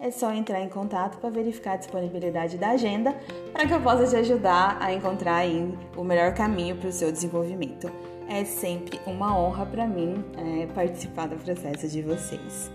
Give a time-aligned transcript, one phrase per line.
[0.00, 3.14] é só entrar em contato para verificar a disponibilidade da agenda
[3.52, 5.44] para que eu possa te ajudar a encontrar
[5.94, 7.92] o melhor caminho para o seu desenvolvimento.
[8.26, 12.70] É sempre uma honra para mim é, participar do processo de vocês.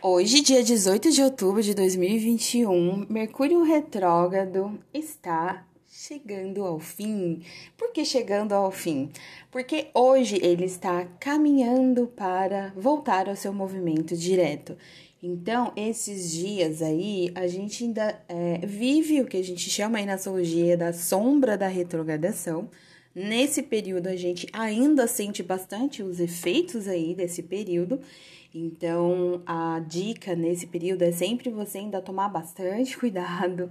[0.00, 5.64] Hoje, dia 18 de outubro de 2021, Mercúrio retrógrado está
[5.98, 7.42] chegando ao fim.
[7.76, 9.10] Por que chegando ao fim?
[9.50, 14.76] Porque hoje ele está caminhando para voltar ao seu movimento direto.
[15.20, 20.06] Então, esses dias aí, a gente ainda é, vive o que a gente chama aí
[20.06, 22.70] na astrologia da sombra da retrogradação.
[23.12, 28.00] Nesse período, a gente ainda sente bastante os efeitos aí desse período.
[28.60, 33.70] Então, a dica nesse período é sempre você ainda tomar bastante cuidado,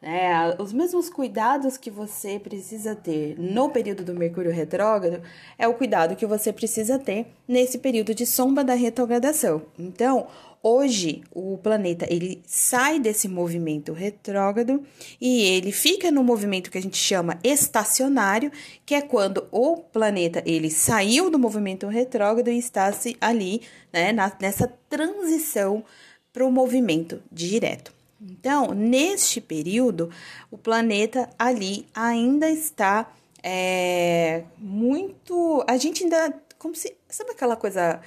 [0.00, 0.54] né?
[0.60, 5.20] Os mesmos cuidados que você precisa ter no período do Mercúrio retrógrado
[5.58, 9.62] é o cuidado que você precisa ter nesse período de sombra da retrogradação.
[9.76, 10.28] Então,
[10.62, 14.82] hoje o planeta ele sai desse movimento retrógrado
[15.20, 18.50] e ele fica no movimento que a gente chama estacionário,
[18.84, 24.12] que é quando o planeta ele saiu do movimento retrógrado e está se ali, né,
[24.40, 25.84] nessa transição
[26.32, 27.92] para o movimento direto.
[28.20, 30.10] Então, neste período,
[30.50, 35.64] o planeta ali ainda está é, muito.
[35.66, 36.34] A gente ainda.
[36.58, 36.96] Como se.
[37.08, 38.00] Sabe aquela coisa.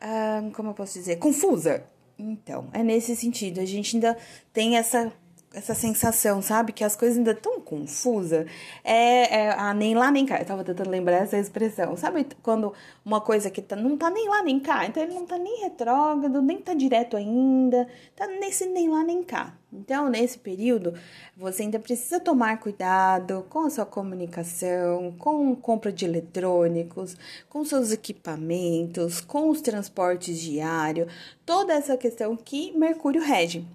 [0.00, 1.16] Ah, como eu posso dizer?
[1.16, 1.84] Confusa.
[2.18, 3.60] Então, é nesse sentido.
[3.60, 4.16] A gente ainda
[4.52, 5.12] tem essa
[5.52, 6.72] essa sensação, sabe?
[6.72, 8.46] Que as coisas ainda tão confusas.
[8.84, 10.38] É, é ah, nem lá nem cá.
[10.38, 11.96] Eu tava tentando lembrar essa expressão.
[11.96, 12.72] Sabe quando
[13.04, 14.86] uma coisa que tá, não tá nem lá nem cá?
[14.86, 17.88] Então ele não tá nem retrógrado, nem tá direto ainda.
[18.14, 19.54] Tá nesse nem lá nem cá.
[19.72, 20.94] Então, nesse período,
[21.36, 27.16] você ainda precisa tomar cuidado com a sua comunicação, com compra de eletrônicos,
[27.48, 31.12] com seus equipamentos, com os transportes diários,
[31.44, 33.66] toda essa questão que Mercúrio rege.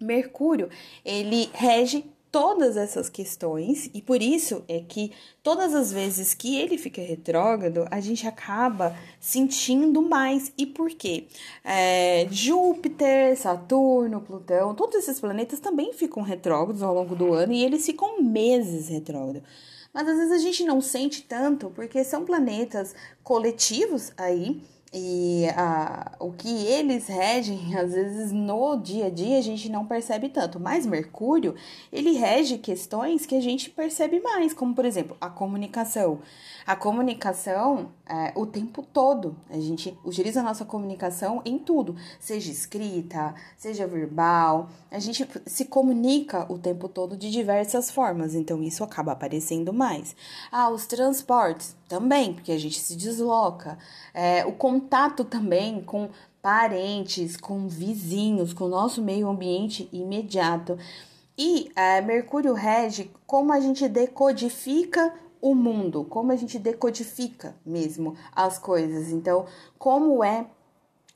[0.00, 0.68] Mercúrio,
[1.04, 5.12] ele rege todas essas questões e por isso é que
[5.42, 10.52] todas as vezes que ele fica retrógrado, a gente acaba sentindo mais.
[10.56, 11.26] E por quê?
[11.64, 17.64] É, Júpiter, Saturno, Plutão, todos esses planetas também ficam retrógrados ao longo do ano e
[17.64, 19.42] eles ficam meses retrógrados.
[19.92, 22.94] Mas às vezes a gente não sente tanto porque são planetas
[23.24, 24.62] coletivos aí
[24.92, 29.86] e a, o que eles regem, às vezes no dia a dia a gente não
[29.86, 31.54] percebe tanto, mas Mercúrio,
[31.92, 36.20] ele rege questões que a gente percebe mais, como por exemplo, a comunicação.
[36.66, 42.50] A comunicação é, o tempo todo, a gente utiliza a nossa comunicação em tudo, seja
[42.50, 48.82] escrita, seja verbal, a gente se comunica o tempo todo de diversas formas, então isso
[48.82, 50.16] acaba aparecendo mais.
[50.50, 53.76] Ah, os transportes também, porque a gente se desloca.
[54.14, 56.08] É, o contato também com
[56.40, 60.78] parentes, com vizinhos, com o nosso meio ambiente imediato.
[61.36, 65.12] E é, Mercúrio rege como a gente decodifica
[65.42, 69.10] o mundo, como a gente decodifica mesmo as coisas.
[69.10, 70.46] Então, como é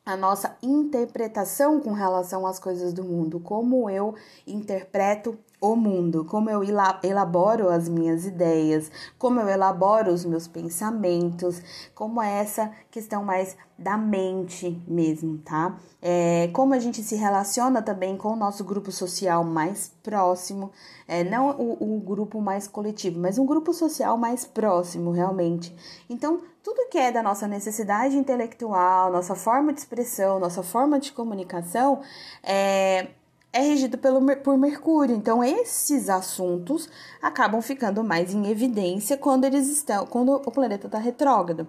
[0.04, 6.50] a nossa interpretação com relação às coisas do mundo, como eu interpreto o mundo, como
[6.50, 6.62] eu
[7.02, 11.62] elaboro as minhas ideias, como eu elaboro os meus pensamentos,
[11.94, 15.76] como é essa questão mais da mente mesmo, tá?
[16.00, 20.70] É, como a gente se relaciona também com o nosso grupo social mais próximo,
[21.08, 25.74] é, não o, o grupo mais coletivo, mas um grupo social mais próximo, realmente.
[26.08, 31.12] Então, tudo que é da nossa necessidade intelectual, nossa forma de expressão, nossa forma de
[31.12, 32.00] comunicação,
[32.42, 33.08] é,
[33.54, 35.14] é regido pelo, por Mercúrio.
[35.14, 36.88] Então, esses assuntos
[37.22, 41.64] acabam ficando mais em evidência quando eles estão, quando o planeta está retrógrado.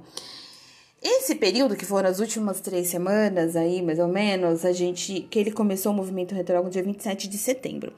[1.02, 5.22] esse período, que foram as últimas três semanas aí, mais ou menos, a gente.
[5.30, 7.94] que ele começou o movimento retrógrado dia 27 de setembro.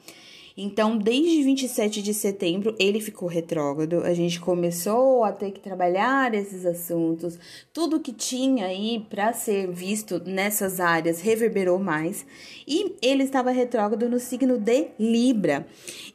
[0.59, 4.01] Então, desde 27 de setembro, ele ficou retrógrado.
[4.03, 7.37] A gente começou a ter que trabalhar esses assuntos.
[7.71, 12.25] Tudo que tinha aí para ser visto nessas áreas reverberou mais.
[12.67, 15.67] E ele estava retrógrado no signo de Libra.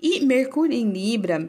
[0.03, 1.49] E Mercúrio em Libra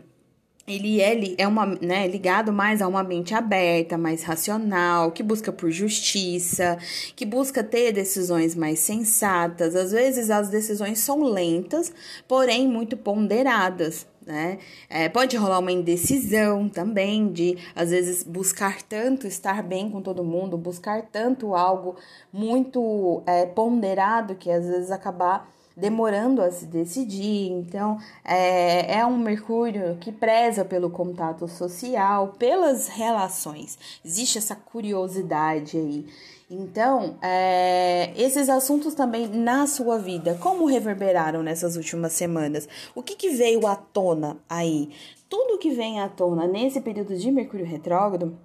[0.66, 5.52] ele é, é uma, né, ligado mais a uma mente aberta, mais racional, que busca
[5.52, 6.78] por justiça,
[7.16, 9.76] que busca ter decisões mais sensatas.
[9.76, 11.92] Às vezes as decisões são lentas,
[12.28, 14.08] porém muito ponderadas.
[14.26, 14.58] Né?
[14.90, 20.24] É, pode rolar uma indecisão também de, às vezes, buscar tanto estar bem com todo
[20.24, 21.98] mundo, buscar tanto algo
[22.32, 27.52] muito é, ponderado que às vezes acabar demorando a se decidir.
[27.52, 33.78] Então, é, é um Mercúrio que preza pelo contato social, pelas relações.
[34.04, 36.06] Existe essa curiosidade aí.
[36.50, 42.68] Então, é, esses assuntos também na sua vida, como reverberaram nessas últimas semanas?
[42.94, 44.92] O que, que veio à tona aí?
[45.28, 48.38] Tudo que vem à tona nesse período de Mercúrio retrógrado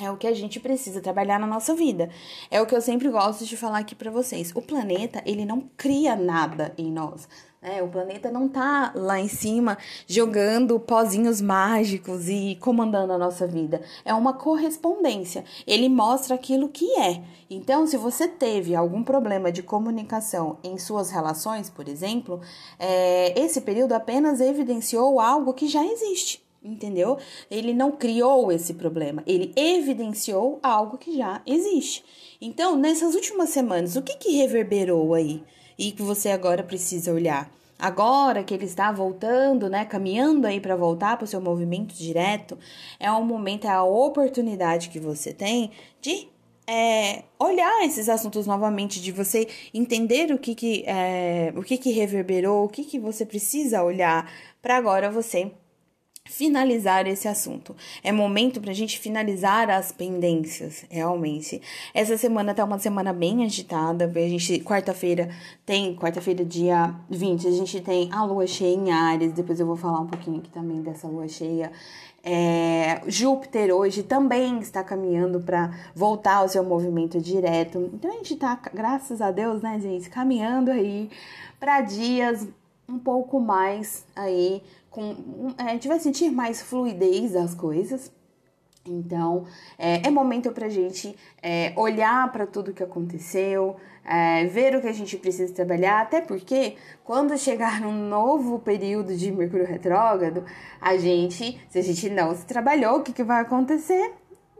[0.00, 2.10] é o que a gente precisa trabalhar na nossa vida.
[2.50, 4.52] É o que eu sempre gosto de falar aqui para vocês.
[4.54, 7.28] O planeta, ele não cria nada em nós.
[7.60, 7.82] Né?
[7.82, 9.76] O planeta não tá lá em cima
[10.06, 13.82] jogando pozinhos mágicos e comandando a nossa vida.
[14.04, 15.44] É uma correspondência.
[15.66, 17.22] Ele mostra aquilo que é.
[17.50, 22.40] Então, se você teve algum problema de comunicação em suas relações, por exemplo,
[22.78, 27.18] é, esse período apenas evidenciou algo que já existe entendeu?
[27.50, 32.04] Ele não criou esse problema, ele evidenciou algo que já existe.
[32.40, 35.42] Então, nessas últimas semanas, o que, que reverberou aí
[35.78, 37.50] e que você agora precisa olhar?
[37.78, 42.58] Agora que ele está voltando, né, caminhando aí para voltar para o seu movimento direto,
[42.98, 46.28] é o momento, é a oportunidade que você tem de
[46.66, 51.90] é, olhar esses assuntos novamente, de você entender o que que, é, o que, que
[51.90, 54.30] reverberou, o que, que você precisa olhar
[54.60, 55.50] para agora você
[56.30, 57.74] finalizar esse assunto.
[58.04, 61.60] É momento para a gente finalizar as pendências, realmente.
[61.92, 64.04] Essa semana tá uma semana bem agitada.
[64.04, 65.28] A gente, quarta-feira,
[65.66, 69.32] tem, quarta-feira, dia 20, a gente tem a lua cheia em Ares.
[69.32, 71.72] Depois eu vou falar um pouquinho aqui também dessa lua cheia.
[72.22, 77.90] É, Júpiter hoje também está caminhando para voltar ao seu movimento direto.
[77.92, 81.10] Então a gente tá, graças a Deus, né, gente, caminhando aí
[81.58, 82.46] para dias
[82.88, 88.12] um pouco mais aí com a gente vai sentir mais fluidez das coisas.
[88.86, 89.44] Então,
[89.78, 94.80] é, é momento para a gente é, olhar para tudo que aconteceu, é, ver o
[94.80, 100.44] que a gente precisa trabalhar, até porque quando chegar num novo período de Mercúrio retrógrado,
[100.80, 104.14] a gente, se a gente não se trabalhou, o que, que vai acontecer?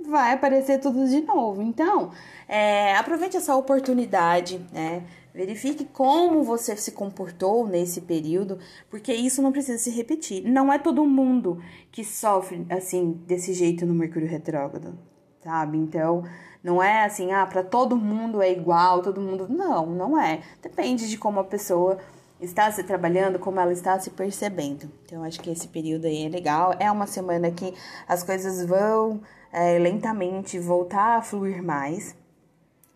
[0.09, 1.63] Vai aparecer tudo de novo.
[1.63, 2.11] Então,
[2.49, 5.05] é, aproveite essa oportunidade, né?
[5.33, 8.59] Verifique como você se comportou nesse período,
[8.91, 10.43] porque isso não precisa se repetir.
[10.45, 11.63] Não é todo mundo
[11.93, 14.99] que sofre assim desse jeito no Mercúrio retrógrado,
[15.43, 15.79] sabe?
[15.79, 16.25] Então,
[16.63, 19.47] não é assim, ah, para todo mundo é igual, todo mundo.
[19.49, 20.41] Não, não é.
[20.61, 21.99] Depende de como a pessoa
[22.41, 24.91] está se trabalhando, como ela está se percebendo.
[25.05, 26.75] Então, acho que esse período aí é legal.
[26.79, 27.73] É uma semana que
[28.09, 29.21] as coisas vão
[29.53, 32.15] é, lentamente voltar a fluir mais.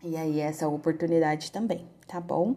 [0.03, 2.55] E aí, essa oportunidade também tá bom?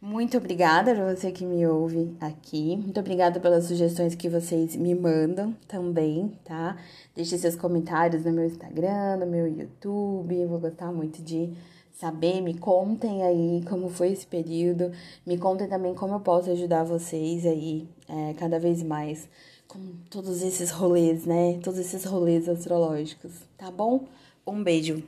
[0.00, 2.76] Muito obrigada para você que me ouve aqui.
[2.76, 6.76] Muito obrigada pelas sugestões que vocês me mandam também, tá?
[7.14, 10.46] Deixe seus comentários no meu Instagram, no meu YouTube.
[10.46, 11.52] Vou gostar muito de
[11.92, 12.40] saber.
[12.40, 14.90] Me contem aí como foi esse período.
[15.24, 19.28] Me contem também como eu posso ajudar vocês aí é, cada vez mais
[19.72, 21.58] com todos esses rolês, né?
[21.62, 24.06] Todos esses rolês astrológicos, tá bom?
[24.46, 25.02] Um beijo.